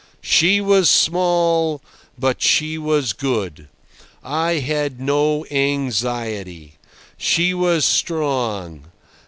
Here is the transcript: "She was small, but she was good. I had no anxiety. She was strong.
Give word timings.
"She 0.23 0.59
was 0.61 0.89
small, 0.89 1.79
but 2.17 2.41
she 2.41 2.79
was 2.79 3.13
good. 3.13 3.67
I 4.23 4.53
had 4.53 4.99
no 4.99 5.45
anxiety. 5.51 6.77
She 7.19 7.53
was 7.53 7.85
strong. 7.85 8.85